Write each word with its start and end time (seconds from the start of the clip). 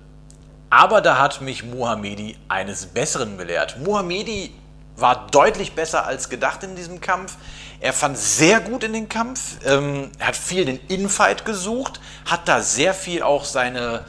Aber 0.70 1.00
da 1.00 1.18
hat 1.18 1.40
mich 1.40 1.64
Mohamedi 1.64 2.36
eines 2.48 2.86
Besseren 2.86 3.36
belehrt. 3.36 3.78
Mohamedi 3.78 4.52
war 4.96 5.26
deutlich 5.28 5.72
besser 5.72 6.06
als 6.06 6.28
gedacht 6.28 6.62
in 6.62 6.76
diesem 6.76 7.00
Kampf. 7.00 7.36
Er 7.80 7.92
fand 7.92 8.18
sehr 8.18 8.60
gut 8.60 8.82
in 8.84 8.92
den 8.92 9.08
Kampf. 9.08 9.56
Ähm, 9.64 10.10
er 10.18 10.28
hat 10.28 10.36
viel 10.36 10.64
den 10.64 10.80
Infight 10.88 11.44
gesucht, 11.44 12.00
hat 12.26 12.48
da 12.48 12.60
sehr 12.60 12.92
viel 12.92 13.22
auch 13.22 13.44
seine 13.44 14.04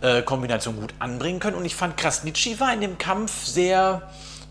äh, 0.00 0.22
Kombination 0.22 0.80
gut 0.80 0.92
anbringen 0.98 1.38
können. 1.38 1.56
Und 1.56 1.64
ich 1.64 1.76
fand, 1.76 1.96
Krasnitschi 1.96 2.58
war 2.60 2.72
in 2.74 2.80
dem 2.80 2.98
Kampf 2.98 3.44
sehr 3.46 4.02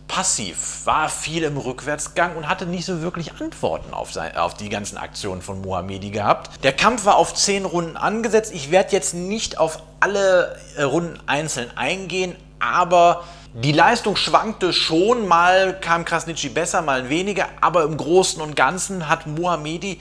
passiv, 0.08 0.86
war 0.86 1.10
viel 1.10 1.44
im 1.44 1.58
Rückwärtsgang 1.58 2.36
und 2.36 2.48
hatte 2.48 2.66
nicht 2.66 2.86
so 2.86 3.02
wirklich 3.02 3.34
Antworten 3.42 3.94
auf, 3.94 4.14
sein, 4.14 4.36
auf 4.38 4.54
die 4.54 4.70
ganzen 4.70 4.98
Aktionen 4.98 5.42
von 5.42 5.62
Mohamedi 5.62 6.12
gehabt. 6.12 6.64
Der 6.64 6.74
Kampf 6.74 7.06
war 7.06 7.16
auf 7.16 7.34
zehn 7.34 7.66
Runden 7.66 7.98
angesetzt. 7.98 8.54
Ich 8.54 8.72
werde 8.72 8.92
jetzt 8.92 9.14
nicht 9.14 9.58
auf 9.58 9.80
alle 10.00 10.58
äh, 10.78 10.84
Runden 10.84 11.20
einzeln 11.26 11.76
eingehen, 11.76 12.36
aber 12.60 13.24
die 13.54 13.72
Leistung 13.72 14.16
schwankte 14.16 14.74
schon, 14.74 15.28
mal 15.28 15.80
kam 15.80 16.06
Krasnitschi 16.06 16.50
besser, 16.50 16.82
mal 16.82 17.10
weniger, 17.10 17.48
aber 17.62 17.84
im 17.84 17.98
Großen 17.98 18.42
und 18.42 18.56
Ganzen 18.56 19.08
hat 19.08 19.28
Mohamedi 19.28 20.00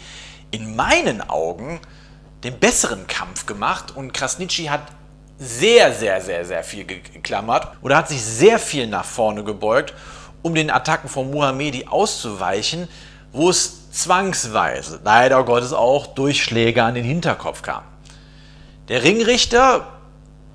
in 0.50 0.76
meinen 0.76 1.20
Augen 1.28 1.80
den 2.42 2.58
besseren 2.58 3.06
Kampf 3.06 3.46
gemacht 3.46 3.96
und 3.96 4.12
Krasnitschi 4.12 4.66
hat 4.66 4.82
sehr, 5.38 5.92
sehr, 5.92 6.20
sehr, 6.20 6.44
sehr 6.44 6.62
viel 6.64 6.84
geklammert 6.84 7.68
oder 7.82 7.96
hat 7.96 8.08
sich 8.08 8.22
sehr 8.22 8.58
viel 8.58 8.86
nach 8.86 9.04
vorne 9.04 9.44
gebeugt, 9.44 9.94
um 10.42 10.54
den 10.54 10.70
Attacken 10.70 11.08
von 11.08 11.30
Muhamedi 11.30 11.86
auszuweichen, 11.86 12.88
wo 13.32 13.50
es 13.50 13.90
zwangsweise, 13.90 15.00
leider 15.02 15.42
Gottes 15.44 15.72
auch, 15.72 16.06
durch 16.06 16.42
Schläge 16.42 16.82
an 16.82 16.94
den 16.94 17.04
Hinterkopf 17.04 17.62
kam. 17.62 17.82
Der 18.88 19.02
Ringrichter 19.02 19.86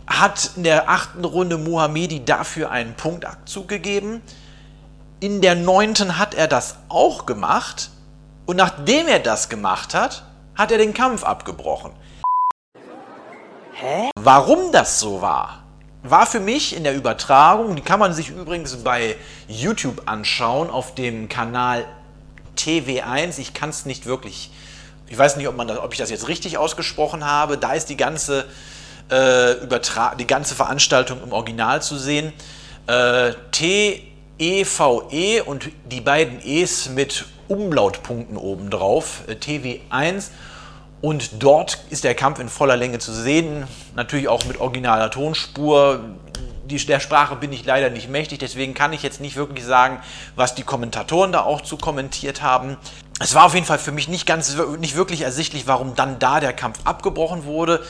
hat 0.06 0.52
in 0.56 0.64
der 0.64 0.90
achten 0.90 1.24
Runde 1.24 1.58
Muhamedi 1.58 2.26
dafür 2.26 2.72
einen 2.72 2.96
Punktabzug 2.96 3.68
gegeben. 3.68 4.22
In 5.20 5.42
der 5.42 5.56
neunten 5.56 6.18
hat 6.18 6.34
er 6.34 6.48
das 6.48 6.78
auch 6.90 7.26
gemacht. 7.26 7.90
Und 8.46 8.56
nachdem 8.56 9.08
er 9.08 9.20
das 9.20 9.50
gemacht 9.50 9.94
hat, 9.94 10.24
hat 10.56 10.72
er 10.72 10.78
den 10.78 10.94
Kampf 10.94 11.24
abgebrochen. 11.24 11.92
Hä? 13.82 14.10
Warum 14.20 14.74
das 14.74 15.00
so 15.00 15.22
war, 15.22 15.64
war 16.04 16.26
für 16.26 16.42
mich 16.42 16.76
in 16.76 16.84
der 16.84 16.94
Übertragung, 16.94 17.78
die 17.78 17.82
kann 17.82 17.98
man 17.98 18.14
sich 18.14 18.28
übrigens 18.28 18.76
bei 18.84 19.16
YouTube 19.48 20.02
anschauen, 20.06 20.70
auf 20.70 20.96
dem 20.96 21.30
Kanal 21.30 21.86
TV1. 22.58 23.40
Ich 23.40 23.54
kann 23.54 23.70
es 23.70 23.86
nicht 23.86 24.06
wirklich, 24.06 24.52
ich 25.08 25.18
weiß 25.18 25.38
nicht, 25.38 25.48
ob, 25.48 25.56
man 25.56 25.70
ob 25.78 25.94
ich 25.94 25.98
das 25.98 26.10
jetzt 26.10 26.28
richtig 26.28 26.58
ausgesprochen 26.58 27.24
habe. 27.24 27.58
Da 27.58 27.72
ist 27.72 27.86
die 27.86 27.96
ganze, 27.96 28.44
äh, 29.10 29.54
Übertra 29.64 30.14
die 30.16 30.28
ganze 30.28 30.56
Veranstaltung 30.56 31.24
im 31.24 31.32
Original 31.32 31.82
zu 31.82 31.98
sehen. 31.98 32.34
Äh, 32.86 33.32
T-E-V-E 33.52 35.40
-E 35.40 35.42
und 35.42 35.70
die 35.90 36.02
beiden 36.02 36.46
E's 36.46 36.90
mit 36.90 37.24
Umlautpunkten 37.48 38.36
obendrauf, 38.36 39.22
äh, 39.28 39.36
TV1 39.36 40.32
und 41.02 41.42
dort 41.42 41.80
ist 41.90 42.04
der 42.04 42.16
Kampf 42.16 42.40
in 42.40 42.50
voller 42.50 42.76
Länge 42.76 43.00
zu 43.00 43.14
sehen, 43.14 43.66
natürlich 43.96 44.28
auch 44.28 44.46
mit 44.46 44.60
originaler 44.60 45.10
Tonspur. 45.10 46.02
Die, 46.66 46.78
der 46.86 47.00
Sprache 47.00 47.36
bin 47.36 47.52
ich 47.54 47.66
leider 47.66 47.90
nicht 47.90 48.10
mächtig, 48.10 48.40
deswegen 48.40 48.74
kann 48.74 48.94
ich 48.94 49.02
jetzt 49.02 49.22
nicht 49.22 49.36
wirklich 49.36 49.66
sagen, 49.66 50.00
was 50.36 50.56
die 50.56 50.64
Kommentatoren 50.64 51.32
da 51.32 51.42
auch 51.42 51.62
zu 51.62 51.78
kommentiert 51.78 52.42
haben. 52.42 52.78
Es 53.20 53.34
war 53.34 53.46
auf 53.46 53.56
jeden 53.56 53.66
Fall 53.66 53.80
für 53.80 53.92
mich 53.92 54.08
nicht, 54.08 54.26
ganz, 54.26 54.56
nicht 54.80 54.96
wirklich 54.96 55.22
ersichtlich, 55.22 55.68
warum 55.68 55.96
dann 55.96 56.20
da 56.20 56.40
der 56.40 56.54
Kampf 56.54 56.80
abgebrochen 56.84 57.46
wurde. 57.46 57.82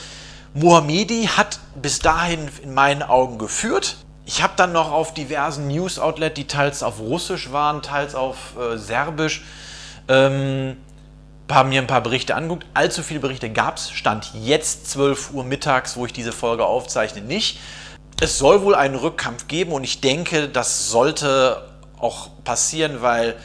Mohamedi 0.53 1.30
hat 1.36 1.59
bis 1.75 2.00
dahin 2.00 2.48
in 2.64 2.74
meinen 2.74 3.03
Augen 3.03 3.38
geführt. 3.38 3.98
Ich 4.25 4.44
habe 4.44 4.53
dann 4.56 4.72
noch 4.72 4.92
auf 4.92 5.14
diversen 5.14 5.68
News-Outlets, 5.68 6.36
die 6.36 6.46
teils 6.46 6.84
auf 6.84 7.00
Russisch 7.00 7.52
waren, 7.52 7.81
teils 7.81 8.16
auf 8.16 8.56
äh, 8.59 8.78
Serbisch, 8.78 9.44
ähm, 10.08 10.78
paar, 11.50 11.66
mir 11.66 11.82
ein 11.82 11.88
paar 11.88 12.02
Berichte 12.02 12.36
angeguckt. 12.36 12.66
Allzu 12.74 13.04
viele 13.04 13.20
Berichte 13.20 13.50
gab 13.50 13.76
es. 13.76 13.92
Stand 13.92 14.32
jetzt 14.34 14.90
12 14.92 15.32
Uhr 15.32 15.44
mittags, 15.44 15.98
wo 15.98 16.06
ich 16.06 16.14
diese 16.14 16.32
Folge 16.32 16.66
aufzeichne, 16.66 17.22
nicht. 17.22 17.60
Es 18.22 18.38
soll 18.38 18.62
wohl 18.62 18.76
einen 18.76 18.96
Rückkampf 18.96 19.48
geben 19.48 19.74
und 19.74 19.84
ich 19.84 20.00
denke, 20.00 20.48
das 20.48 20.90
sollte 20.90 21.68
auch 22.00 22.30
passieren, 22.46 23.02
weil 23.02 23.36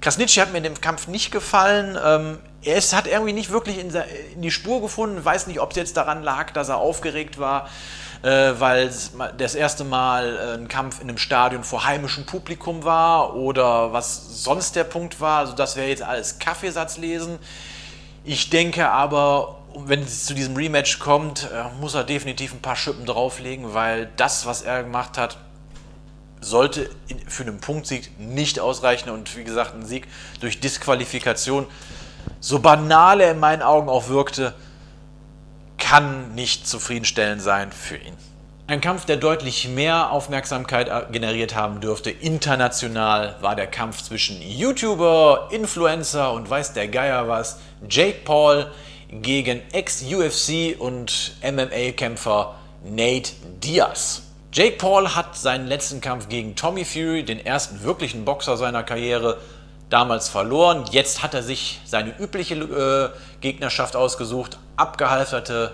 Krasnitschi 0.00 0.40
hat 0.40 0.52
mir 0.52 0.58
in 0.58 0.64
dem 0.64 0.80
Kampf 0.80 1.08
nicht 1.08 1.30
gefallen. 1.30 1.98
Ähm, 2.02 2.38
er 2.62 2.76
ist, 2.76 2.94
hat 2.94 3.06
irgendwie 3.06 3.32
nicht 3.32 3.50
wirklich 3.50 3.78
in, 3.78 3.92
in 4.34 4.42
die 4.42 4.50
Spur 4.50 4.80
gefunden. 4.80 5.24
Weiß 5.24 5.46
nicht, 5.46 5.60
ob 5.60 5.70
es 5.70 5.76
jetzt 5.76 5.96
daran 5.96 6.22
lag, 6.22 6.52
dass 6.52 6.68
er 6.68 6.78
aufgeregt 6.78 7.38
war 7.38 7.68
weil 8.26 8.90
das 9.38 9.54
erste 9.54 9.84
Mal 9.84 10.36
äh, 10.36 10.54
ein 10.54 10.68
Kampf 10.68 11.00
in 11.00 11.08
einem 11.08 11.18
Stadion 11.18 11.62
vor 11.62 11.84
heimischem 11.84 12.26
Publikum 12.26 12.84
war 12.84 13.36
oder 13.36 13.92
was 13.92 14.42
sonst 14.42 14.74
der 14.76 14.84
Punkt 14.84 15.20
war. 15.20 15.38
Also 15.38 15.52
das 15.54 15.76
wäre 15.76 15.88
jetzt 15.88 16.02
alles 16.02 16.38
Kaffeesatz 16.38 16.98
lesen. 16.98 17.38
Ich 18.24 18.50
denke 18.50 18.90
aber, 18.90 19.58
wenn 19.74 20.02
es 20.02 20.24
zu 20.26 20.34
diesem 20.34 20.56
Rematch 20.56 20.98
kommt, 20.98 21.48
äh, 21.52 21.64
muss 21.80 21.94
er 21.94 22.04
definitiv 22.04 22.52
ein 22.52 22.60
paar 22.60 22.76
Schippen 22.76 23.06
drauflegen, 23.06 23.74
weil 23.74 24.08
das, 24.16 24.46
was 24.46 24.62
er 24.62 24.82
gemacht 24.82 25.16
hat, 25.16 25.38
sollte 26.40 26.90
für 27.26 27.42
einen 27.42 27.60
Punktsieg 27.60 28.18
nicht 28.18 28.60
ausreichen 28.60 29.10
und 29.10 29.36
wie 29.36 29.44
gesagt, 29.44 29.74
ein 29.74 29.84
Sieg 29.84 30.06
durch 30.40 30.60
Disqualifikation, 30.60 31.66
so 32.40 32.60
banal 32.60 33.20
er 33.20 33.32
in 33.32 33.40
meinen 33.40 33.62
Augen 33.62 33.88
auch 33.88 34.08
wirkte, 34.08 34.54
kann 35.88 36.34
nicht 36.34 36.66
zufriedenstellend 36.66 37.40
sein 37.40 37.72
für 37.72 37.96
ihn. 37.96 38.12
Ein 38.66 38.82
Kampf, 38.82 39.06
der 39.06 39.16
deutlich 39.16 39.68
mehr 39.68 40.12
Aufmerksamkeit 40.12 41.10
generiert 41.10 41.54
haben 41.54 41.80
dürfte, 41.80 42.10
international, 42.10 43.36
war 43.40 43.56
der 43.56 43.68
Kampf 43.68 44.02
zwischen 44.02 44.42
YouTuber, 44.42 45.48
Influencer 45.50 46.34
und 46.34 46.50
weiß 46.50 46.74
der 46.74 46.88
Geier 46.88 47.26
was, 47.26 47.60
Jake 47.88 48.18
Paul 48.26 48.66
gegen 49.10 49.62
Ex-UFC 49.72 50.78
und 50.78 51.36
MMA-Kämpfer 51.42 52.56
Nate 52.84 53.32
Diaz. 53.64 54.24
Jake 54.52 54.76
Paul 54.76 55.14
hat 55.14 55.38
seinen 55.38 55.68
letzten 55.68 56.02
Kampf 56.02 56.28
gegen 56.28 56.54
Tommy 56.54 56.84
Fury, 56.84 57.22
den 57.22 57.44
ersten 57.44 57.82
wirklichen 57.82 58.26
Boxer 58.26 58.58
seiner 58.58 58.82
Karriere, 58.82 59.38
damals 59.90 60.28
verloren. 60.28 60.84
Jetzt 60.90 61.22
hat 61.22 61.34
er 61.34 61.42
sich 61.42 61.80
seine 61.84 62.18
übliche 62.18 62.54
äh, 62.54 63.10
Gegnerschaft 63.40 63.96
ausgesucht, 63.96 64.58
abgehalfterte, 64.76 65.72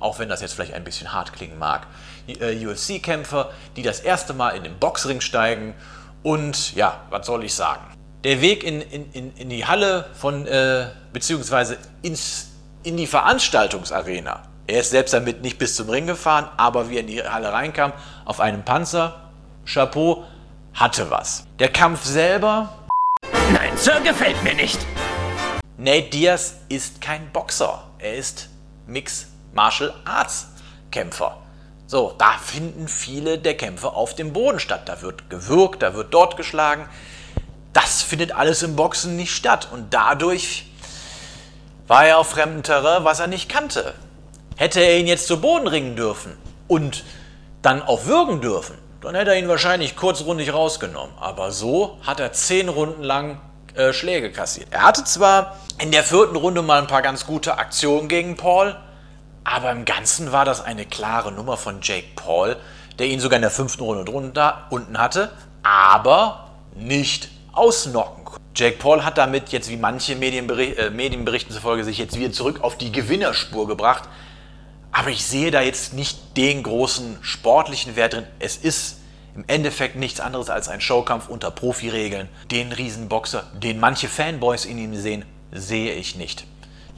auch 0.00 0.18
wenn 0.18 0.28
das 0.28 0.40
jetzt 0.40 0.54
vielleicht 0.54 0.74
ein 0.74 0.84
bisschen 0.84 1.12
hart 1.12 1.32
klingen 1.32 1.58
mag, 1.58 1.86
äh, 2.26 2.66
UFC-Kämpfer, 2.66 3.50
die 3.76 3.82
das 3.82 4.00
erste 4.00 4.34
Mal 4.34 4.50
in 4.50 4.64
den 4.64 4.78
Boxring 4.78 5.20
steigen. 5.20 5.74
Und 6.22 6.74
ja, 6.74 7.00
was 7.10 7.26
soll 7.26 7.44
ich 7.44 7.54
sagen? 7.54 7.84
Der 8.24 8.40
Weg 8.40 8.64
in, 8.64 8.80
in, 8.80 9.12
in, 9.12 9.36
in 9.36 9.48
die 9.50 9.66
Halle 9.66 10.06
von, 10.14 10.46
äh, 10.46 10.88
beziehungsweise 11.12 11.76
ins, 12.02 12.50
in 12.82 12.96
die 12.96 13.06
Veranstaltungsarena. 13.06 14.42
Er 14.66 14.80
ist 14.80 14.90
selbst 14.90 15.12
damit 15.12 15.42
nicht 15.42 15.58
bis 15.58 15.76
zum 15.76 15.90
Ring 15.90 16.06
gefahren, 16.06 16.48
aber 16.56 16.88
wie 16.88 16.96
er 16.96 17.00
in 17.00 17.06
die 17.06 17.22
Halle 17.22 17.52
reinkam, 17.52 17.92
auf 18.24 18.40
einem 18.40 18.64
Panzer, 18.64 19.30
Chapeau, 19.66 20.24
hatte 20.72 21.10
was. 21.10 21.46
Der 21.58 21.68
Kampf 21.68 22.04
selber, 22.04 22.70
Sir, 23.76 24.00
gefällt 24.00 24.42
mir 24.42 24.54
nicht. 24.54 24.78
Nate 25.76 26.08
Diaz 26.10 26.54
ist 26.68 27.00
kein 27.00 27.30
Boxer. 27.32 27.82
Er 27.98 28.14
ist 28.14 28.48
Mix 28.86 29.26
Martial 29.52 29.92
Arts 30.04 30.46
Kämpfer. 30.90 31.38
So, 31.86 32.14
da 32.16 32.38
finden 32.42 32.88
viele 32.88 33.38
der 33.38 33.56
Kämpfe 33.56 33.92
auf 33.92 34.14
dem 34.14 34.32
Boden 34.32 34.60
statt. 34.60 34.82
Da 34.88 35.02
wird 35.02 35.28
gewürgt, 35.28 35.82
da 35.82 35.94
wird 35.94 36.14
dort 36.14 36.36
geschlagen. 36.36 36.88
Das 37.72 38.02
findet 38.02 38.32
alles 38.32 38.62
im 38.62 38.76
Boxen 38.76 39.16
nicht 39.16 39.34
statt. 39.34 39.68
Und 39.70 39.92
dadurch 39.92 40.70
war 41.86 42.06
er 42.06 42.18
auf 42.18 42.30
fremdem 42.30 42.62
Terrain, 42.62 43.04
was 43.04 43.20
er 43.20 43.26
nicht 43.26 43.48
kannte. 43.48 43.92
Hätte 44.56 44.80
er 44.80 44.98
ihn 44.98 45.08
jetzt 45.08 45.26
zu 45.26 45.40
Boden 45.40 45.66
ringen 45.66 45.96
dürfen 45.96 46.38
und 46.68 47.04
dann 47.60 47.82
auch 47.82 48.06
würgen 48.06 48.40
dürfen, 48.40 48.78
dann 49.00 49.14
hätte 49.14 49.32
er 49.32 49.38
ihn 49.38 49.48
wahrscheinlich 49.48 49.96
kurzrundig 49.96 50.52
rausgenommen. 50.52 51.14
Aber 51.18 51.50
so 51.50 51.98
hat 52.02 52.20
er 52.20 52.32
zehn 52.32 52.68
Runden 52.68 53.02
lang 53.02 53.40
äh, 53.74 53.92
Schläge 53.92 54.30
kassiert. 54.30 54.68
Er 54.70 54.82
hatte 54.82 55.04
zwar 55.04 55.56
in 55.80 55.90
der 55.90 56.04
vierten 56.04 56.36
Runde 56.36 56.62
mal 56.62 56.80
ein 56.80 56.86
paar 56.86 57.02
ganz 57.02 57.26
gute 57.26 57.58
Aktionen 57.58 58.08
gegen 58.08 58.36
Paul, 58.36 58.76
aber 59.42 59.70
im 59.70 59.84
Ganzen 59.84 60.32
war 60.32 60.44
das 60.44 60.64
eine 60.64 60.86
klare 60.86 61.32
Nummer 61.32 61.56
von 61.56 61.80
Jake 61.82 62.08
Paul, 62.14 62.56
der 62.98 63.06
ihn 63.06 63.20
sogar 63.20 63.36
in 63.36 63.42
der 63.42 63.50
fünften 63.50 63.82
Runde 63.82 64.04
drunter, 64.04 64.66
unten 64.70 64.98
hatte, 64.98 65.32
aber 65.62 66.50
nicht 66.74 67.28
ausnocken 67.52 68.24
konnte. 68.24 68.40
Jake 68.56 68.78
Paul 68.78 69.04
hat 69.04 69.18
damit 69.18 69.48
jetzt, 69.48 69.68
wie 69.68 69.76
manche 69.76 70.14
Medienberi 70.14 70.74
äh, 70.74 70.90
Medienberichten 70.90 71.52
zufolge, 71.52 71.82
sich 71.82 71.98
jetzt 71.98 72.16
wieder 72.16 72.32
zurück 72.32 72.62
auf 72.62 72.78
die 72.78 72.92
Gewinnerspur 72.92 73.66
gebracht. 73.66 74.08
Aber 74.92 75.10
ich 75.10 75.26
sehe 75.26 75.50
da 75.50 75.60
jetzt 75.60 75.92
nicht 75.92 76.36
den 76.36 76.62
großen 76.62 77.18
sportlichen 77.22 77.96
Wert 77.96 78.12
drin. 78.12 78.26
Es 78.38 78.56
ist 78.56 78.98
im 79.34 79.44
Endeffekt 79.46 79.96
nichts 79.96 80.20
anderes 80.20 80.50
als 80.50 80.68
ein 80.68 80.80
Showkampf 80.80 81.28
unter 81.28 81.50
Profiregeln. 81.50 82.28
Den 82.50 82.72
Riesenboxer, 82.72 83.44
den 83.54 83.80
manche 83.80 84.08
Fanboys 84.08 84.64
in 84.64 84.78
ihm 84.78 84.94
sehen, 84.94 85.24
sehe 85.50 85.94
ich 85.94 86.16
nicht. 86.16 86.46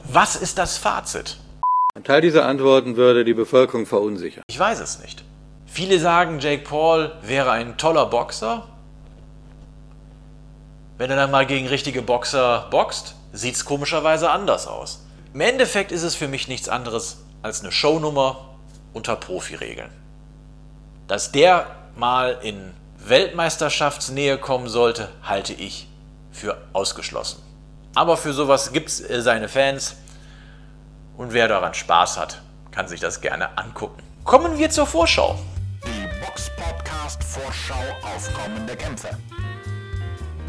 Was 0.03 0.35
ist 0.35 0.57
das 0.57 0.77
Fazit? 0.77 1.37
Ein 1.95 2.03
Teil 2.03 2.21
dieser 2.21 2.45
Antworten 2.45 2.95
würde 2.95 3.25
die 3.25 3.33
Bevölkerung 3.33 3.85
verunsichern. 3.85 4.43
Ich 4.47 4.59
weiß 4.59 4.79
es 4.79 4.99
nicht. 4.99 5.23
Viele 5.65 5.99
sagen, 5.99 6.39
Jake 6.39 6.63
Paul 6.63 7.11
wäre 7.23 7.51
ein 7.51 7.77
toller 7.77 8.05
Boxer. 8.05 8.67
Wenn 10.97 11.09
er 11.09 11.17
dann 11.17 11.31
mal 11.31 11.45
gegen 11.45 11.67
richtige 11.67 12.01
Boxer 12.01 12.67
boxt, 12.71 13.15
sieht 13.33 13.55
es 13.55 13.65
komischerweise 13.65 14.29
anders 14.29 14.67
aus. 14.67 15.05
Im 15.33 15.41
Endeffekt 15.41 15.91
ist 15.91 16.03
es 16.03 16.15
für 16.15 16.27
mich 16.27 16.47
nichts 16.47 16.69
anderes 16.69 17.23
als 17.41 17.61
eine 17.61 17.71
Shownummer 17.71 18.55
unter 18.93 19.15
Profiregeln. 19.15 19.91
Dass 21.07 21.31
der 21.31 21.67
mal 21.97 22.39
in 22.41 22.73
Weltmeisterschaftsnähe 22.99 24.37
kommen 24.37 24.67
sollte, 24.67 25.09
halte 25.23 25.53
ich 25.53 25.87
für 26.31 26.57
ausgeschlossen. 26.73 27.41
Aber 27.95 28.17
für 28.17 28.33
sowas 28.33 28.71
gibt 28.73 28.89
es 28.89 29.01
äh, 29.01 29.21
seine 29.21 29.49
Fans 29.49 29.95
und 31.17 31.33
wer 31.33 31.47
daran 31.47 31.73
Spaß 31.73 32.17
hat, 32.17 32.41
kann 32.71 32.87
sich 32.87 32.99
das 32.99 33.21
gerne 33.21 33.57
angucken. 33.57 34.03
Kommen 34.23 34.57
wir 34.57 34.69
zur 34.69 34.85
Vorschau. 34.85 35.39
Die 35.83 36.25
Box 36.25 36.51
Podcast 36.55 37.23
Vorschau 37.23 37.73
auf 38.03 38.31
kommende 38.33 38.75
Kämpfe. 38.75 39.09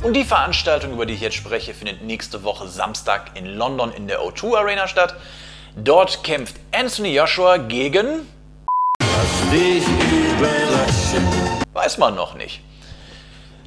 Und 0.02 0.14
die 0.14 0.24
Veranstaltung, 0.24 0.92
über 0.92 1.06
die 1.06 1.14
ich 1.14 1.20
jetzt 1.20 1.36
spreche, 1.36 1.74
findet 1.74 2.02
nächste 2.02 2.44
Woche 2.44 2.68
Samstag 2.68 3.30
in 3.34 3.46
London 3.46 3.92
in 3.92 4.06
der 4.06 4.20
O2 4.20 4.56
Arena 4.56 4.86
statt. 4.86 5.16
Dort 5.74 6.22
kämpft 6.22 6.56
Anthony 6.72 7.14
Joshua 7.14 7.56
gegen. 7.56 8.26
Weiß 11.72 11.96
man 11.96 12.14
noch 12.14 12.34
nicht. 12.34 12.60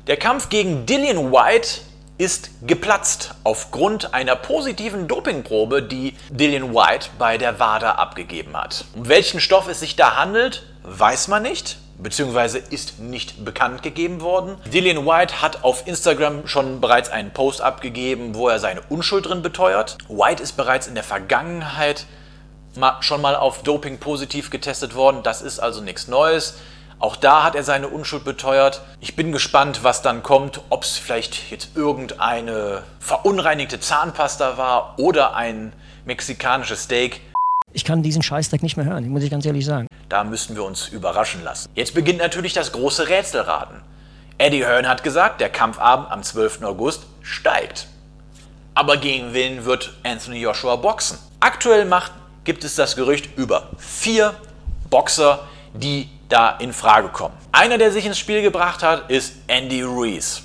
Der 0.05 0.15
Kampf 0.15 0.49
gegen 0.49 0.85
Dillian 0.85 1.31
White 1.31 1.81
ist 2.19 2.51
geplatzt 2.67 3.33
aufgrund 3.43 4.13
einer 4.13 4.35
positiven 4.35 5.07
Dopingprobe, 5.07 5.81
die 5.81 6.15
Dillian 6.29 6.75
White 6.75 7.09
bei 7.17 7.39
der 7.39 7.59
WADA 7.59 7.93
abgegeben 7.93 8.55
hat. 8.55 8.85
Um 8.95 9.07
welchen 9.07 9.39
Stoff 9.39 9.67
es 9.67 9.79
sich 9.79 9.95
da 9.95 10.17
handelt, 10.17 10.67
weiß 10.83 11.29
man 11.29 11.41
nicht, 11.41 11.79
beziehungsweise 11.97 12.59
ist 12.59 12.99
nicht 12.99 13.43
bekannt 13.43 13.81
gegeben 13.81 14.21
worden. 14.21 14.57
Dillian 14.71 15.07
White 15.07 15.41
hat 15.41 15.63
auf 15.63 15.87
Instagram 15.87 16.45
schon 16.45 16.79
bereits 16.79 17.09
einen 17.09 17.31
Post 17.31 17.61
abgegeben, 17.61 18.35
wo 18.35 18.49
er 18.49 18.59
seine 18.59 18.81
Unschuld 18.89 19.27
drin 19.27 19.41
beteuert. 19.41 19.97
White 20.09 20.43
ist 20.43 20.57
bereits 20.57 20.85
in 20.85 20.93
der 20.93 21.03
Vergangenheit 21.03 22.05
schon 23.01 23.21
mal 23.21 23.35
auf 23.35 23.63
Doping 23.63 23.99
positiv 23.99 24.49
getestet 24.49 24.95
worden, 24.95 25.23
das 25.23 25.41
ist 25.41 25.59
also 25.59 25.81
nichts 25.81 26.07
Neues. 26.07 26.57
Auch 26.99 27.15
da 27.15 27.43
hat 27.43 27.55
er 27.55 27.63
seine 27.63 27.87
Unschuld 27.87 28.23
beteuert. 28.23 28.81
Ich 28.99 29.15
bin 29.15 29.31
gespannt, 29.31 29.83
was 29.83 30.03
dann 30.03 30.21
kommt, 30.21 30.61
ob 30.69 30.83
es 30.83 30.97
vielleicht 30.97 31.49
jetzt 31.49 31.75
irgendeine 31.75 32.83
verunreinigte 32.99 33.79
Zahnpasta 33.79 34.57
war 34.57 34.93
oder 34.99 35.35
ein 35.35 35.73
mexikanisches 36.05 36.83
Steak. 36.83 37.21
Ich 37.73 37.85
kann 37.85 38.03
diesen 38.03 38.21
Scheißdreck 38.21 38.61
nicht 38.61 38.77
mehr 38.77 38.85
hören, 38.85 39.07
muss 39.09 39.23
ich 39.23 39.31
ganz 39.31 39.45
ehrlich 39.45 39.65
sagen. 39.65 39.87
Da 40.09 40.23
müssen 40.23 40.55
wir 40.55 40.63
uns 40.63 40.89
überraschen 40.89 41.43
lassen. 41.43 41.69
Jetzt 41.73 41.95
beginnt 41.95 42.19
natürlich 42.19 42.53
das 42.53 42.71
große 42.71 43.07
Rätselraten. 43.07 43.81
Eddie 44.37 44.65
Hearn 44.65 44.87
hat 44.87 45.03
gesagt, 45.03 45.41
der 45.41 45.49
Kampfabend 45.49 46.11
am 46.11 46.21
12. 46.21 46.63
August 46.63 47.03
steigt. 47.21 47.87
Aber 48.73 48.97
gegen 48.97 49.33
wen 49.33 49.65
wird 49.65 49.93
Anthony 50.03 50.39
Joshua 50.39 50.75
boxen? 50.75 51.17
Aktuell 51.39 51.85
macht, 51.85 52.11
gibt 52.43 52.63
es 52.63 52.75
das 52.75 52.95
Gerücht 52.95 53.37
über 53.37 53.69
vier 53.77 54.33
Boxer, 54.89 55.47
die 55.73 56.09
da 56.29 56.51
in 56.57 56.73
Frage 56.73 57.09
kommen. 57.09 57.35
Einer, 57.51 57.77
der 57.77 57.91
sich 57.91 58.05
ins 58.05 58.17
Spiel 58.17 58.41
gebracht 58.41 58.83
hat, 58.83 59.09
ist 59.09 59.33
Andy 59.47 59.81
Ruiz. 59.81 60.41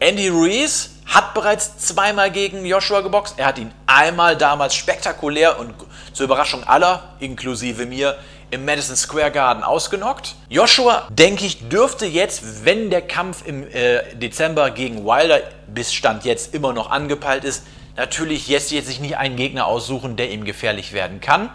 Andy 0.00 0.28
Ruiz 0.28 0.90
hat 1.06 1.34
bereits 1.34 1.78
zweimal 1.78 2.30
gegen 2.30 2.64
Joshua 2.64 3.00
geboxt. 3.00 3.34
Er 3.38 3.46
hat 3.46 3.58
ihn 3.58 3.70
einmal 3.86 4.36
damals 4.36 4.74
spektakulär 4.74 5.58
und 5.58 5.74
zur 6.12 6.24
Überraschung 6.24 6.64
aller, 6.64 7.14
inklusive 7.20 7.86
mir, 7.86 8.16
im 8.50 8.64
Madison 8.64 8.96
Square 8.96 9.30
Garden 9.30 9.62
ausgenockt. 9.62 10.36
Joshua, 10.48 11.08
denke 11.10 11.44
ich, 11.44 11.68
dürfte 11.68 12.06
jetzt, 12.06 12.64
wenn 12.64 12.90
der 12.90 13.02
Kampf 13.02 13.46
im 13.46 13.66
äh, 13.68 14.14
Dezember 14.14 14.70
gegen 14.70 15.04
Wilder 15.04 15.40
bis 15.66 15.92
Stand 15.92 16.24
jetzt 16.24 16.54
immer 16.54 16.72
noch 16.72 16.90
angepeilt 16.90 17.44
ist, 17.44 17.64
natürlich 17.96 18.48
jetzt, 18.48 18.70
jetzt 18.70 18.86
sich 18.86 19.00
nicht 19.00 19.16
einen 19.16 19.36
Gegner 19.36 19.66
aussuchen, 19.66 20.16
der 20.16 20.30
ihm 20.30 20.44
gefährlich 20.44 20.92
werden 20.92 21.20
kann. 21.20 21.50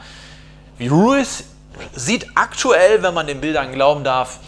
Ruiz 0.80 1.46
sieht 1.94 2.28
aktuell, 2.36 3.04
wenn 3.04 3.14
man 3.14 3.28
den 3.28 3.42
Bildern 3.42 3.72
glauben 3.74 4.04
darf, 4.04 4.40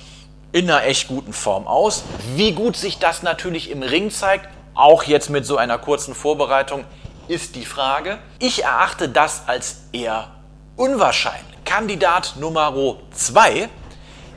in 0.52 0.70
einer 0.70 0.84
echt 0.84 1.08
guten 1.08 1.34
Form 1.34 1.68
aus. 1.68 2.04
Wie 2.36 2.54
gut 2.54 2.76
sich 2.76 3.00
das 3.00 3.24
natürlich 3.24 3.70
im 3.70 3.84
Ring 3.84 4.12
zeigt, 4.12 4.50
auch 4.74 5.04
jetzt 5.04 5.30
mit 5.30 5.46
so 5.46 5.58
einer 5.58 5.78
kurzen 5.78 6.16
Vorbereitung, 6.16 6.86
ist 7.28 7.56
die 7.56 7.66
Frage. 7.66 8.18
Ich 8.40 8.64
erachte 8.64 9.08
das 9.08 9.44
als 9.48 9.84
eher 9.94 10.32
unwahrscheinlich. 10.76 11.46
Kandidat 11.64 12.36
Nummer 12.38 12.74
2 13.14 13.70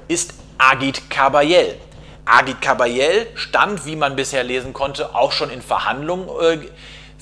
ist 0.06 0.34
Agit 0.58 1.10
Kabayel. 1.10 1.76
Agit 2.24 2.60
Kabayel 2.60 3.26
stand, 3.34 3.86
wie 3.86 3.96
man 3.96 4.16
bisher 4.16 4.44
lesen 4.44 4.72
konnte, 4.72 5.14
auch 5.14 5.32
schon 5.32 5.50
in 5.50 5.62
Verhandlungen 5.62 6.28
äh, 6.40 6.58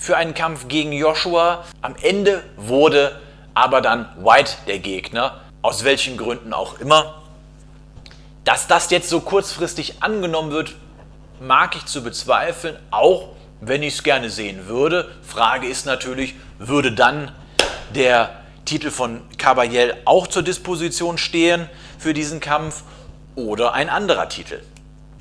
für 0.02 0.16
einen 0.16 0.34
Kampf 0.34 0.66
gegen 0.66 0.90
Joshua. 0.90 1.64
Am 1.80 1.94
Ende 2.02 2.42
wurde 2.56 3.20
aber 3.54 3.80
dann 3.80 4.08
White 4.18 4.54
der 4.66 4.80
Gegner, 4.80 5.42
aus 5.62 5.84
welchen 5.84 6.16
Gründen 6.16 6.52
auch 6.52 6.80
immer. 6.80 7.22
Dass 8.42 8.66
das 8.66 8.90
jetzt 8.90 9.08
so 9.08 9.20
kurzfristig 9.20 10.02
angenommen 10.02 10.50
wird, 10.50 10.74
mag 11.38 11.76
ich 11.76 11.86
zu 11.86 12.02
bezweifeln, 12.02 12.76
auch 12.90 13.28
wenn 13.60 13.84
ich 13.84 13.94
es 13.94 14.02
gerne 14.02 14.28
sehen 14.28 14.66
würde. 14.66 15.08
Frage 15.22 15.68
ist 15.68 15.86
natürlich, 15.86 16.34
würde 16.58 16.90
dann 16.90 17.30
der 17.94 18.42
Titel 18.64 18.90
von 18.90 19.22
Caballel 19.38 19.94
auch 20.04 20.26
zur 20.26 20.42
Disposition 20.42 21.16
stehen 21.16 21.68
für 21.98 22.12
diesen 22.12 22.40
Kampf 22.40 22.82
oder 23.36 23.72
ein 23.74 23.88
anderer 23.88 24.28
Titel? 24.28 24.62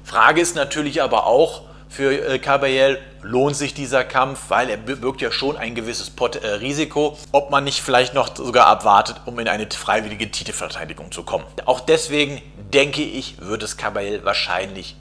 Frage 0.03 0.41
ist 0.41 0.55
natürlich 0.55 1.03
aber 1.03 1.27
auch 1.27 1.61
für 1.87 2.13
äh, 2.13 2.39
Caballel, 2.39 2.97
lohnt 3.23 3.55
sich 3.55 3.73
dieser 3.73 4.03
Kampf, 4.03 4.45
weil 4.49 4.69
er 4.69 4.77
birgt 4.77 5.21
ja 5.21 5.31
schon 5.31 5.57
ein 5.57 5.75
gewisses 5.75 6.09
Pot 6.09 6.37
äh, 6.37 6.47
Risiko, 6.47 7.17
ob 7.31 7.51
man 7.51 7.63
nicht 7.63 7.81
vielleicht 7.81 8.13
noch 8.13 8.35
sogar 8.35 8.67
abwartet, 8.67 9.21
um 9.25 9.39
in 9.39 9.47
eine 9.47 9.67
freiwillige 9.69 10.31
Titelverteidigung 10.31 11.11
zu 11.11 11.23
kommen. 11.23 11.45
Auch 11.65 11.79
deswegen 11.79 12.41
denke 12.73 13.03
ich, 13.03 13.35
wird 13.39 13.63
es 13.63 13.77
Caballel 13.77 14.23
wahrscheinlich 14.23 14.95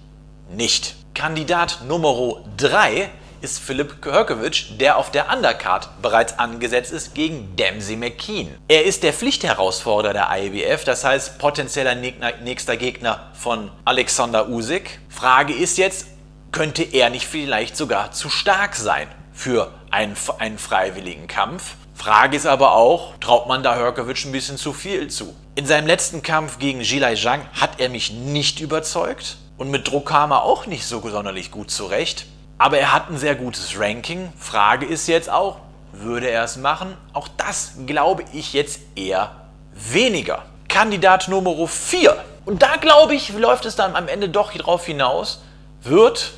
nicht. 0.50 0.96
Kandidat 1.14 1.80
Nummer 1.86 2.42
3 2.56 3.10
ist 3.40 3.58
Philipp 3.58 4.02
Körkewitsch, 4.02 4.66
der 4.78 4.98
auf 4.98 5.10
der 5.10 5.32
Undercard 5.32 5.88
bereits 6.02 6.38
angesetzt 6.38 6.92
ist 6.92 7.14
gegen 7.14 7.56
Dempsey 7.56 7.96
McKean. 7.96 8.48
Er 8.68 8.84
ist 8.84 9.02
der 9.02 9.12
Pflichtherausforderer 9.12 10.12
der 10.12 10.28
IBF, 10.30 10.84
das 10.84 11.04
heißt 11.04 11.38
potenzieller 11.38 11.94
nächster 11.94 12.76
Gegner 12.76 13.30
von 13.32 13.70
Alexander 13.84 14.48
Usyk. 14.48 15.00
Frage 15.08 15.54
ist 15.54 15.78
jetzt, 15.78 16.06
könnte 16.52 16.82
er 16.82 17.10
nicht 17.10 17.26
vielleicht 17.26 17.76
sogar 17.76 18.12
zu 18.12 18.28
stark 18.28 18.76
sein 18.76 19.08
für 19.32 19.72
einen, 19.90 20.16
einen 20.38 20.58
freiwilligen 20.58 21.26
Kampf. 21.26 21.74
Frage 21.94 22.36
ist 22.36 22.46
aber 22.46 22.74
auch, 22.74 23.14
traut 23.20 23.46
man 23.46 23.62
da 23.62 23.76
Hörkowitsch 23.76 24.24
ein 24.24 24.32
bisschen 24.32 24.56
zu 24.56 24.72
viel 24.72 25.08
zu? 25.08 25.34
In 25.54 25.66
seinem 25.66 25.86
letzten 25.86 26.22
Kampf 26.22 26.58
gegen 26.58 26.80
Jilai 26.80 27.14
Zhang 27.14 27.46
hat 27.52 27.78
er 27.78 27.88
mich 27.88 28.12
nicht 28.12 28.60
überzeugt 28.60 29.36
und 29.58 29.70
mit 29.70 29.88
Druck 29.88 30.06
kam 30.06 30.30
er 30.30 30.44
auch 30.44 30.66
nicht 30.66 30.86
so 30.86 31.06
sonderlich 31.06 31.50
gut 31.50 31.70
zurecht. 31.70 32.26
Aber 32.56 32.78
er 32.78 32.92
hat 32.92 33.10
ein 33.10 33.18
sehr 33.18 33.34
gutes 33.34 33.78
Ranking. 33.78 34.32
Frage 34.38 34.86
ist 34.86 35.06
jetzt 35.06 35.30
auch, 35.30 35.58
würde 35.92 36.30
er 36.30 36.44
es 36.44 36.56
machen? 36.56 36.96
Auch 37.12 37.28
das 37.28 37.72
glaube 37.86 38.24
ich 38.32 38.52
jetzt 38.52 38.80
eher 38.96 39.32
weniger. 39.74 40.44
Kandidat 40.68 41.28
Nummer 41.28 41.66
4. 41.66 42.16
Und 42.44 42.62
da 42.62 42.76
glaube 42.76 43.14
ich, 43.14 43.30
läuft 43.34 43.66
es 43.66 43.76
dann 43.76 43.96
am 43.96 44.08
Ende 44.08 44.28
doch 44.28 44.52
drauf 44.52 44.86
hinaus, 44.86 45.42
wird 45.82 46.32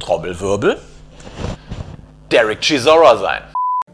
Trommelwirbel 0.00 0.80
Derek 2.30 2.60
Chisora 2.60 3.16
sein. 3.16 3.42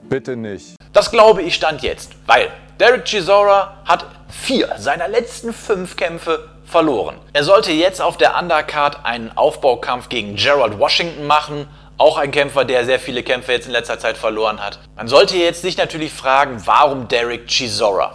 Bitte 0.09 0.37
nicht. 0.37 0.77
Das 0.93 1.11
glaube 1.11 1.43
ich 1.43 1.55
stand 1.55 1.83
jetzt, 1.83 2.13
weil 2.27 2.49
Derek 2.79 3.05
Chisora 3.05 3.79
hat 3.85 4.07
vier 4.29 4.75
seiner 4.79 5.09
letzten 5.09 5.53
fünf 5.53 5.97
Kämpfe 5.97 6.49
verloren. 6.67 7.17
Er 7.33 7.45
sollte 7.45 7.73
jetzt 7.73 8.01
auf 8.03 8.17
der 8.17 8.39
Undercard 8.39 9.05
einen 9.05 9.37
Aufbaukampf 9.37 10.09
gegen 10.09 10.37
Gerald 10.37 10.79
Washington 10.79 11.27
machen, 11.27 11.69
auch 11.99 12.19
ein 12.19 12.31
Kämpfer, 12.31 12.65
der 12.65 12.85
sehr 12.85 13.01
viele 13.01 13.23
Kämpfe 13.23 13.53
jetzt 13.53 13.67
in 13.67 13.73
letzter 13.73 13.99
Zeit 13.99 14.19
verloren 14.19 14.63
hat. 14.63 14.79
Man 14.97 15.09
sollte 15.09 15.37
jetzt 15.37 15.63
sich 15.63 15.79
natürlich 15.79 16.13
fragen, 16.13 16.63
warum 16.67 17.09
Derek 17.09 17.47
Chisora? 17.47 18.13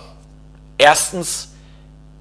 Erstens, 0.77 1.53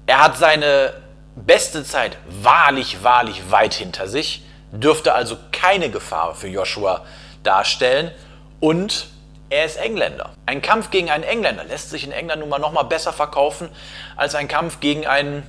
er 0.07 0.23
hat 0.23 0.37
seine 0.37 0.93
beste 1.35 1.83
Zeit 1.83 2.17
wahrlich, 2.27 3.03
wahrlich 3.03 3.51
weit 3.51 3.73
hinter 3.75 4.07
sich, 4.07 4.43
dürfte 4.71 5.13
also 5.13 5.37
keine 5.51 5.89
Gefahr 5.89 6.35
für 6.35 6.47
Joshua 6.47 7.05
darstellen 7.43 8.11
und 8.59 9.07
er 9.49 9.65
ist 9.65 9.77
Engländer. 9.77 10.31
Ein 10.45 10.61
Kampf 10.61 10.91
gegen 10.91 11.09
einen 11.09 11.23
Engländer 11.23 11.65
lässt 11.65 11.89
sich 11.89 12.05
in 12.05 12.11
England 12.11 12.39
nun 12.39 12.49
mal 12.49 12.59
noch 12.59 12.71
mal 12.71 12.83
besser 12.83 13.11
verkaufen 13.11 13.69
als 14.15 14.33
ein 14.33 14.47
Kampf 14.47 14.79
gegen 14.79 15.05
einen 15.05 15.43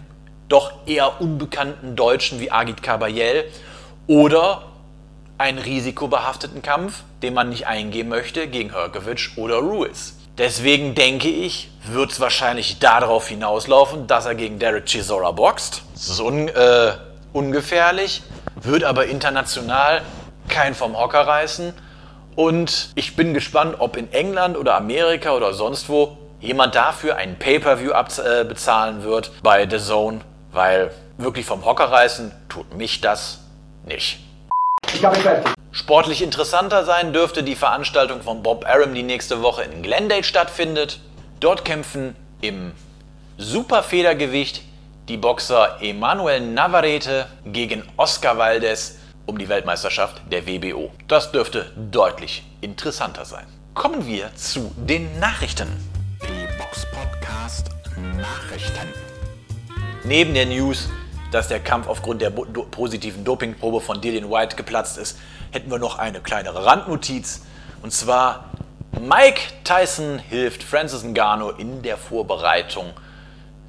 doch 0.49 0.73
eher 0.87 1.21
unbekannten 1.21 1.97
Deutschen 1.97 2.41
wie 2.41 2.51
Agit 2.51 2.83
Kabayel 2.83 3.45
oder 4.07 4.65
einen 5.39 5.59
risikobehafteten 5.59 6.63
Kampf, 6.63 7.05
den 7.23 7.35
man 7.35 7.49
nicht 7.49 7.67
eingehen 7.67 8.09
möchte, 8.09 8.49
gegen 8.49 8.71
Herkovic 8.71 9.31
oder 9.37 9.57
Ruiz. 9.57 10.17
Deswegen 10.39 10.95
denke 10.95 11.29
ich, 11.29 11.71
wird 11.85 12.13
es 12.13 12.21
wahrscheinlich 12.21 12.79
darauf 12.79 13.29
hinauslaufen, 13.29 14.07
dass 14.07 14.27
er 14.27 14.35
gegen 14.35 14.59
Derek 14.59 14.87
Chisora 14.87 15.31
boxt. 15.31 15.83
Das 15.95 16.09
ist 16.09 16.21
un, 16.21 16.49
äh, 16.49 16.93
ungefährlich, 17.33 18.23
wird 18.63 18.85
aber 18.85 19.07
international 19.07 20.03
kein 20.49 20.75
vom 20.75 20.99
Hocker 20.99 21.27
reißen. 21.27 21.73
Und 22.35 22.91
ich 22.95 23.17
bin 23.17 23.35
gespannt, 23.35 23.77
ob 23.79 23.97
in 23.97 24.13
England 24.13 24.57
oder 24.57 24.75
Amerika 24.77 25.33
oder 25.33 25.53
sonst 25.53 25.89
wo 25.89 26.17
jemand 26.41 26.75
dafür 26.75 27.17
einen 27.17 27.39
Pay-per-View 27.39 27.93
äh, 27.93 28.45
bezahlen 28.45 29.03
wird 29.05 29.31
bei 29.43 29.69
The 29.69 29.79
Zone, 29.79 30.21
weil 30.53 30.91
wirklich 31.19 31.47
vom 31.47 31.65
Hocker 31.65 31.85
reißen 31.85 32.33
tut 32.49 32.75
mich 32.75 33.01
das 33.01 33.41
nicht. 33.85 34.19
Sportlich 35.71 36.23
interessanter 36.23 36.85
sein 36.85 37.13
dürfte 37.13 37.43
die 37.43 37.55
Veranstaltung 37.55 38.23
von 38.23 38.43
Bob 38.43 38.67
Arum, 38.67 38.95
die 38.95 39.03
nächste 39.03 39.43
Woche 39.43 39.63
in 39.63 39.83
Glendale 39.83 40.25
stattfindet. 40.25 41.01
Dort 41.41 41.65
kämpfen 41.65 42.15
im 42.41 42.73
Superfedergewicht 43.39 44.63
die 45.09 45.17
Boxer 45.17 45.79
Emanuel 45.81 46.41
Navarrete 46.41 47.27
gegen 47.45 47.83
Oscar 47.97 48.39
Valdez 48.39 48.99
um 49.27 49.37
die 49.37 49.49
Weltmeisterschaft 49.49 50.23
der 50.31 50.47
WBO. 50.47 50.93
Das 51.09 51.33
dürfte 51.33 51.73
deutlich 51.91 52.45
interessanter 52.61 53.25
sein. 53.25 53.47
Kommen 53.75 54.07
wir 54.07 54.33
zu 54.37 54.73
den 54.77 55.19
Nachrichten. 55.19 55.69
Die 56.23 56.57
Box 56.57 56.87
Podcast 56.93 57.71
Nachrichten. 58.17 58.89
Neben 60.05 60.35
der 60.35 60.47
News, 60.47 60.89
dass 61.33 61.49
der 61.49 61.59
Kampf 61.61 61.89
aufgrund 61.89 62.23
der 62.23 62.31
do 62.31 62.63
positiven 62.71 63.25
Dopingprobe 63.25 63.81
von 63.81 64.01
Dillian 64.01 64.31
White 64.31 64.55
geplatzt 64.55 64.99
ist, 64.99 65.19
hätten 65.51 65.71
wir 65.71 65.79
noch 65.79 65.99
eine 65.99 66.21
kleinere 66.21 66.65
Randnotiz. 66.65 67.43
Und 67.83 67.93
zwar, 67.93 68.51
Mike 69.01 69.41
Tyson 69.65 70.21
hilft 70.21 70.63
Francis 70.63 71.03
Ngannou 71.03 71.51
in 71.51 71.83
der 71.83 71.97
Vorbereitung 71.97 72.93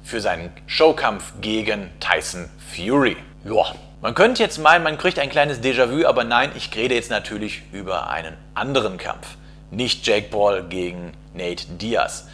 für 0.04 0.20
seinen 0.20 0.52
Showkampf 0.66 1.32
gegen 1.40 1.90
Tyson 1.98 2.48
Fury. 2.72 3.16
Joa, 3.44 3.74
man 4.02 4.14
könnte 4.14 4.42
jetzt 4.42 4.58
meinen, 4.58 4.84
man 4.84 4.98
kriegt 4.98 5.18
ein 5.18 5.30
kleines 5.30 5.60
Déjà-vu, 5.60 6.06
aber 6.06 6.24
nein, 6.24 6.52
ich 6.54 6.70
rede 6.76 6.94
jetzt 6.94 7.10
natürlich 7.10 7.62
über 7.72 8.10
einen 8.10 8.36
anderen 8.54 8.98
Kampf. 8.98 9.26
Nicht 9.70 10.06
Jake 10.06 10.28
Paul 10.30 10.62
gegen 10.64 11.12
Nate 11.32 11.64
Diaz. 11.66 12.28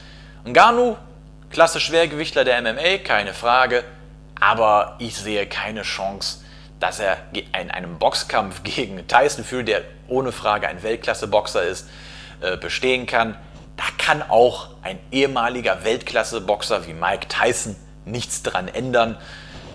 Ngannou, 0.45 0.97
klasse 1.51 1.81
Schwergewichtler 1.81 2.45
der 2.45 2.61
MMA, 2.61 2.99
keine 3.05 3.33
Frage, 3.33 3.85
aber 4.39 4.97
ich 4.99 5.17
sehe 5.17 5.47
keine 5.47 5.83
Chance, 5.83 6.39
dass 6.81 6.99
er 6.99 7.19
in 7.33 7.71
einem 7.71 7.99
Boxkampf 7.99 8.63
gegen 8.65 9.07
Tyson 9.07 9.45
Fury, 9.45 9.65
der 9.65 9.83
ohne 10.09 10.33
Frage 10.33 10.67
ein 10.67 10.83
Weltklasse-Boxer 10.83 11.63
ist, 11.63 11.89
äh, 12.41 12.57
bestehen 12.57 13.07
kann. 13.07 13.37
Da 13.77 13.85
kann 13.99 14.23
auch 14.23 14.69
ein 14.83 14.99
ehemaliger 15.11 15.85
Weltklasse-Boxer 15.85 16.87
wie 16.87 16.95
Mike 16.95 17.29
Tyson 17.29 17.77
nichts 18.05 18.43
dran 18.43 18.69
ändern. 18.69 19.17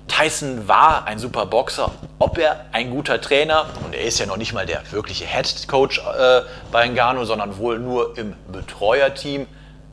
Tyson 0.07 0.67
war 0.67 1.05
ein 1.05 1.19
super 1.19 1.45
Boxer. 1.45 1.91
Ob 2.19 2.37
er 2.37 2.65
ein 2.71 2.91
guter 2.91 3.19
Trainer, 3.19 3.65
und 3.83 3.95
er 3.95 4.01
ist 4.01 4.19
ja 4.19 4.25
noch 4.25 4.37
nicht 4.37 4.53
mal 4.53 4.65
der 4.65 4.81
wirkliche 4.91 5.25
Head 5.25 5.67
Coach 5.67 5.99
äh, 5.99 6.41
bei 6.71 6.87
Ngannou, 6.87 7.25
sondern 7.25 7.57
wohl 7.57 7.79
nur 7.79 8.17
im 8.17 8.35
Betreuerteam, 8.51 9.47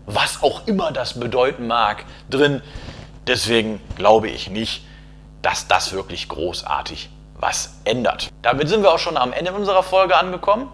was 0.07 0.43
auch 0.43 0.67
immer 0.67 0.93
das 0.93 1.19
bedeuten 1.19 1.67
mag, 1.67 2.05
drin. 2.29 2.63
Deswegen 3.27 3.81
glaube 3.97 4.29
ich 4.29 4.51
nicht, 4.51 4.85
dass 5.41 5.69
das 5.69 5.93
wirklich 5.93 6.29
großartig 6.29 7.09
was 7.35 7.81
ändert. 7.85 8.29
Damit 8.43 8.69
sind 8.69 8.83
wir 8.83 8.93
auch 8.93 8.99
schon 8.99 9.17
am 9.17 9.33
Ende 9.33 9.53
unserer 9.53 9.83
Folge 9.83 10.17
angekommen. 10.17 10.71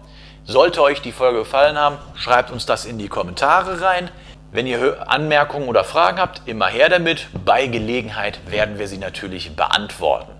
Sollte 0.49 0.81
euch 0.81 1.03
die 1.03 1.11
Folge 1.11 1.37
gefallen 1.37 1.77
haben, 1.77 1.99
schreibt 2.15 2.49
uns 2.49 2.65
das 2.65 2.85
in 2.85 2.97
die 2.97 3.07
Kommentare 3.07 3.81
rein. 3.81 4.09
Wenn 4.51 4.65
ihr 4.65 5.07
Anmerkungen 5.07 5.67
oder 5.67 5.83
Fragen 5.83 6.17
habt, 6.17 6.41
immer 6.47 6.65
her 6.65 6.89
damit. 6.89 7.27
Bei 7.45 7.67
Gelegenheit 7.67 8.39
werden 8.49 8.79
wir 8.79 8.87
sie 8.87 8.97
natürlich 8.97 9.55
beantworten. 9.55 10.31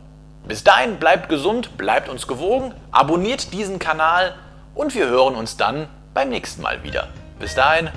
Bis 0.48 0.64
dahin 0.64 0.98
bleibt 0.98 1.30
gesund, 1.30 1.78
bleibt 1.78 2.10
uns 2.10 2.26
gewogen, 2.26 2.74
abonniert 2.90 3.54
diesen 3.54 3.78
Kanal 3.78 4.34
und 4.74 4.96
wir 4.96 5.06
hören 5.06 5.36
uns 5.36 5.58
dann 5.58 5.88
beim 6.16 6.30
nächsten 6.30 6.64
Mal 6.64 6.82
wieder. 6.82 7.10
Bis 7.38 7.54
dahin, 7.54 7.90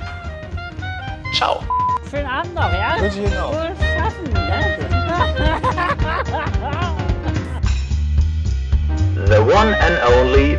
ciao. 1.34 1.62
Schönen 2.10 2.26
Abend 2.26 2.54
noch, 2.54 2.70
ja? 2.74 3.00
Wünsche 3.00 3.20
ich 3.20 3.26
Ihnen 3.26 3.38
auch. 3.38 3.54
Schaffen, 3.54 4.32
ne? 4.34 4.78
The 9.28 9.38
one 9.38 9.74
and 9.80 9.98
only 10.14 10.58